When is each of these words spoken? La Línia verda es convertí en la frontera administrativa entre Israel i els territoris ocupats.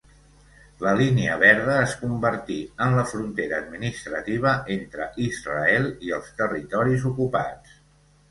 La 0.83 0.91
Línia 0.99 1.33
verda 1.41 1.75
es 1.81 1.91
convertí 1.97 2.57
en 2.85 2.95
la 2.99 3.03
frontera 3.11 3.59
administrativa 3.65 4.53
entre 4.77 5.09
Israel 5.27 5.85
i 6.07 6.15
els 6.21 6.33
territoris 6.43 7.05
ocupats. 7.11 7.77